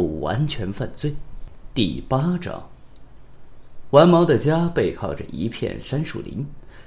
[0.00, 1.14] 不完全犯罪。
[1.74, 2.70] 第八章，
[3.90, 6.46] 完毛的家背靠着一片杉树林，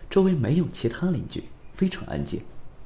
[0.10, 1.44] 周围没有其他邻居，
[1.76, 2.42] 非常安静，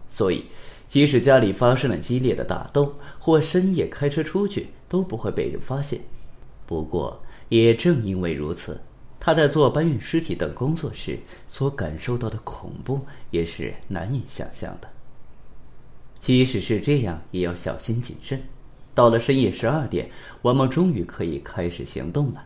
[0.09, 0.43] 所以
[0.85, 6.01] 即使家里发生了激烈的打斗，或深夜开车出去，都不会被人发现。
[6.65, 8.77] 不过，也正因为如此，
[9.21, 11.17] 他在做搬运尸体等工作时
[11.47, 12.99] 所感受到的恐怖
[13.31, 14.89] 也是难以想象的。
[16.19, 18.43] 即使是这样，也要小心谨慎。
[18.97, 20.09] 到了深夜十二点，
[20.41, 22.43] 王梦终于可以开始行动了。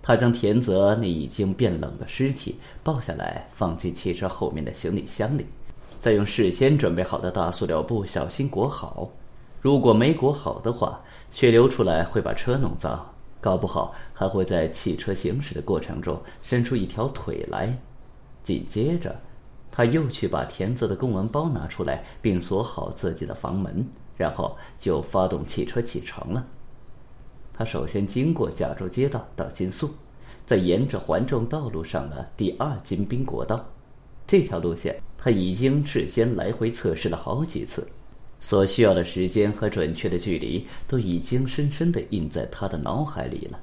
[0.00, 5.44] 他将田泽那已经变冷的尸体抱下来，放进汽车后面的行李箱里，
[6.00, 9.10] 再用事先准备好的大塑料布小心裹好。
[9.60, 10.98] 如果没裹好的话，
[11.30, 17.76] 血流出来会把车弄脏，搞不好还会在汽车行驶的过程中伸出一条腿来。
[18.42, 19.14] 紧接着。
[19.74, 26.46] 他又去把田泽的公文包拿出来，并锁好自己的房门，然后就发动汽车启程了。
[27.52, 29.90] 他首先经过加州街道到金宿，
[30.46, 33.68] 再沿着环状道路上了第二金宾国道。
[34.26, 37.86] 这条路线他已经事先来回测试了好几次，
[38.40, 43.60] 所需要的时间和准确的距离都已经深深地印在他的脑海里了。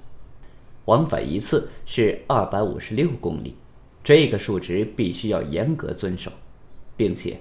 [0.86, 3.56] 往返一次是二百五十六公里。
[4.02, 6.32] 这个数值必须要严格遵守，
[6.96, 7.40] 并且，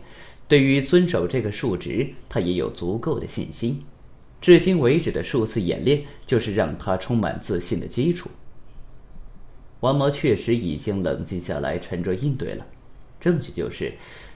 [0.49, 3.85] 对于遵守这个数值，他也有足够的信心。
[4.41, 8.31] 至今为止的数次演练，就是让他充满自信的基础。
[9.81, 12.67] 王毛确实已经冷静下来，沉着应对了。
[13.21, 13.93] 证据就是，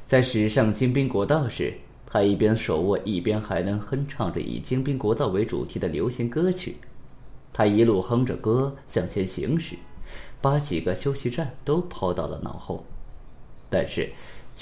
[0.07, 1.73] 在驶上京滨国道时，
[2.07, 6.77] 他一边手握，一边还能哼唱着以京滨国道为主题的流行歌曲。
[7.53, 9.77] 他一路哼着歌向前行驶。
[10.43, 12.85] 把几个休息站都抛到了脑后，
[13.71, 14.11] 但是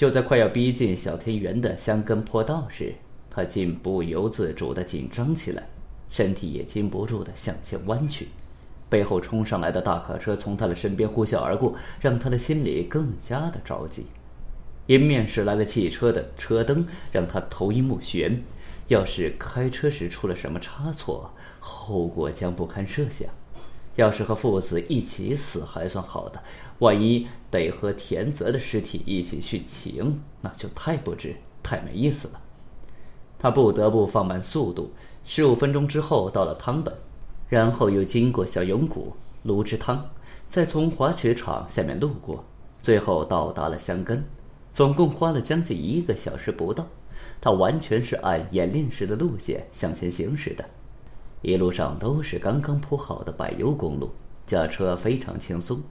[0.01, 2.91] 就在快要逼近小田园的香根坡道时，
[3.29, 5.61] 他竟不由自主地紧张起来，
[6.09, 8.29] 身体也禁不住地向前弯曲。
[8.89, 14.07] 背后冲上来的大卡车从他的身边呼啸而过，让他的心里更加的着急。
[14.87, 18.39] 迎面驶来的汽车的车灯让他头晕目眩，
[18.87, 23.29] 要是开车时出了什么差错，后果将不堪设想。
[24.01, 26.41] 要是和父子一起死还算好的，
[26.79, 32.41] 万一得和田泽的尸体一起殉情，那就太不值、太没意思了。
[33.37, 34.91] 他不得不放慢速度。
[35.23, 36.91] 十五分钟之后到了汤本，
[37.47, 39.13] 然后又经过小永谷、
[39.43, 40.09] 芦之汤，
[40.49, 42.43] 再从滑雪场下面路过，
[42.81, 44.23] 最后到达了香根。
[44.73, 46.87] 总共花了将近一个小时不到。
[47.39, 50.65] 他完全是按演练时的路线向前行驶的。
[51.41, 54.09] 一路上都是刚刚铺好的柏油公路，
[54.45, 55.81] 驾车非常轻松。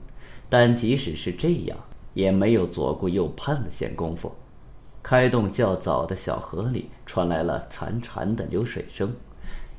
[0.49, 1.77] 但即使是这样，
[2.13, 4.31] 也没有左顾右盼的闲工夫。
[5.03, 9.11] 开动较早的小河里传来了潺潺的流水声，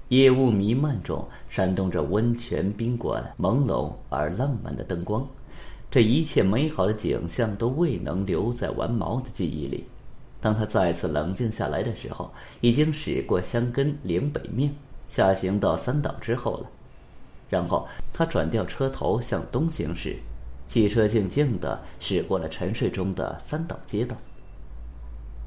[0.09, 5.27] 夜雾弥漫中闪动着温泉宾馆朦胧而浪漫的灯光。
[5.91, 9.85] 这一切美好的景象都未能留在完毛的记忆里。
[10.41, 14.75] 当他再次冷静下来的时候，已经驶过香根岭北面。
[15.15, 16.71] 下行到三岛之后了，
[17.51, 20.17] 然后他转掉车头向东行驶，
[20.67, 24.17] 汽车静静地驶过了沉睡中的三岛街道。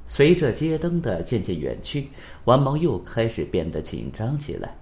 [0.08, 2.10] 随着街灯的渐渐远去，
[2.44, 4.76] 王毛又开始变得紧张起来。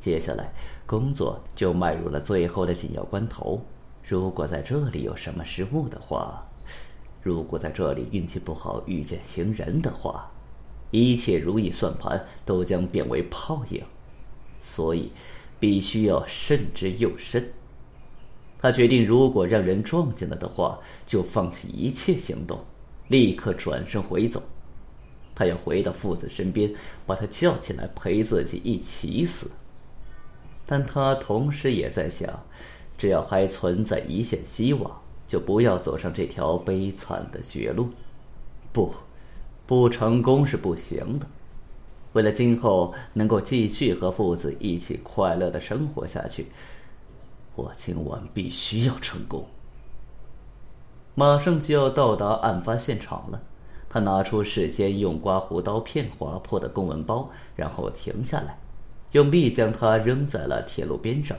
[0.00, 0.52] 接下来
[0.84, 3.64] 工作就迈入了最后的紧要关头。
[4.02, 6.44] 如果在这里有什么失误的话，
[7.22, 10.28] 如果在这里运气不好遇见行人的话，
[10.90, 13.80] 一切如意算盘都将变为泡影。
[14.64, 15.12] 所以，
[15.60, 17.52] 必须要慎之又慎。
[18.58, 22.58] 他决定，如果让人撞见了的话，就放弃一切行动，
[23.08, 24.42] 立刻转身回走。
[25.34, 26.72] 他要回到父子身边，
[27.04, 29.50] 把他叫起来陪自己一起死。
[30.64, 32.42] 但他同时也在想，
[32.96, 37.90] 只要还存在一线希望，就不要走上这条悲惨的绝路。
[38.72, 38.94] 不，
[39.66, 41.26] 不成功是不行的。
[42.14, 46.46] 为了今后能够继续和父子一起快乐的生活下去，
[47.54, 49.44] 我今晚必须要成功。
[51.16, 53.40] 马上就要到达案发现场了，
[53.88, 58.58] 他拿出事先用刮胡刀片划破的公文包，然后停下来，
[59.12, 61.36] 用力将它扔在了铁路边上。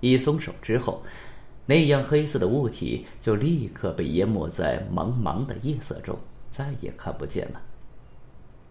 [0.00, 1.02] 一松手之后，
[1.66, 6.18] 那样黑色的物体就立刻被淹没在茫茫的夜色中，
[6.50, 7.60] 再也看不见了。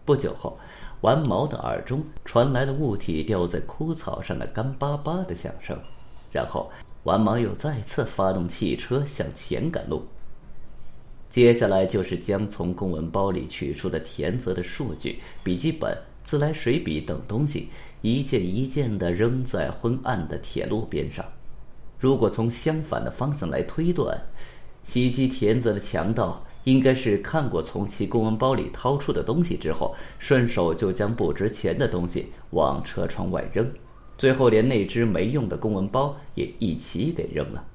[0.09, 0.57] 不久后。
[1.01, 5.79] 完毛的耳中传来了物体掉在枯草上的干巴巴的响声，
[6.31, 6.69] 然后
[7.03, 10.03] 完毛又再次发动汽车向前赶路。
[11.29, 17.69] 接下来就是将从公文包里取出的田泽的数据、笔记本自来水笔等东西
[18.01, 21.23] 一件一件地扔在昏暗的铁路边上。
[21.99, 24.19] 如果从相反的方向来推断，
[24.83, 33.71] 袭击田泽的强盗应该是看过从其公文包里掏出的东西之后，顺手就将不值钱的东西往车窗外扔，
[34.17, 37.65] 最后连那只没用的公文包也一起给扔了。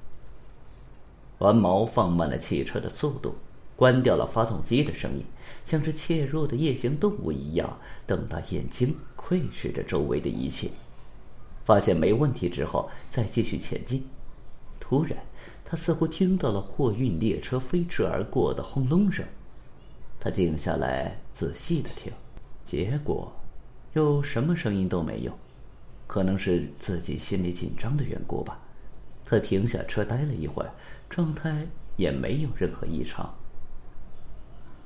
[1.39, 3.35] 完毛放慢了汽车的速度，
[3.75, 5.25] 关掉了发动机的声音，
[5.65, 7.77] 像是怯弱的夜行动物一样，
[8.07, 10.69] 瞪大眼睛窥视着周围的一切，
[11.65, 14.05] 发现没问题之后，再继续前进。
[14.79, 15.17] 突然，
[15.67, 19.25] 他似乎听到了货运列车飞驰而过的轰隆声。
[20.19, 22.13] 他静下来，仔细的听，
[22.65, 23.33] 结果
[23.93, 25.33] 又什么声音都没有。
[26.07, 28.59] 可能是自己心里紧张的缘故吧。
[29.25, 30.71] 他停下车，待了一会儿，
[31.09, 31.65] 状态
[31.97, 33.33] 也没有任何异常。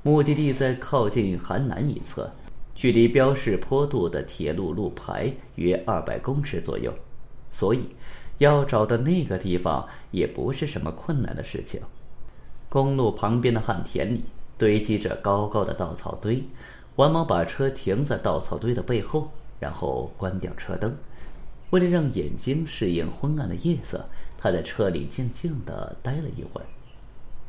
[0.02, 2.32] 目的地在靠近韩南一侧，
[2.74, 6.90] 距离标示坡度的铁路路牌约二百公尺左右，
[7.50, 7.84] 所以。
[8.40, 11.78] 要找到那个地方也不是什么困难的事情。
[12.70, 14.24] 公路旁边的旱田里
[14.56, 16.42] 堆积着高高的稻草堆，
[16.96, 20.96] 王毛把车停在稻草堆的背后，然后关掉车灯。
[21.68, 24.06] 为了让眼睛适应昏暗的夜色，
[24.38, 26.66] 他在车里静静地待了一会儿。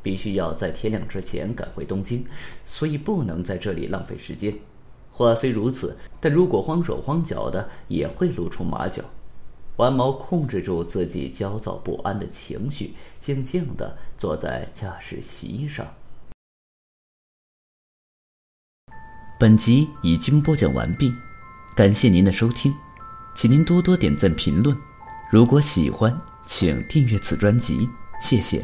[0.03, 2.25] 必须要在天亮之前赶回东京，
[2.65, 4.53] 所以不能在这里浪费时间。
[5.13, 9.01] 话虽如此，但如果慌手慌脚的，也会露出马脚。
[9.77, 15.85] 完毛控制住自己焦躁不安的情绪，静静的坐在驾驶席上。
[19.39, 21.11] 本集已经播讲完毕，
[21.75, 22.71] 感谢您的收听，
[23.33, 24.77] 请您多多点赞评论。
[25.31, 26.15] 如果喜欢，
[26.45, 27.89] 请订阅此专辑，
[28.19, 28.63] 谢谢。